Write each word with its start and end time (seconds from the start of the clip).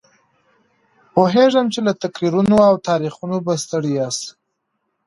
پوهېږم 1.13 1.65
چې 1.73 1.79
له 1.87 1.93
تقریرونو 2.03 2.55
او 2.69 2.75
تاریخونو 2.89 3.37
به 3.45 3.53
ستړي 3.63 3.91
یاست. 3.99 4.23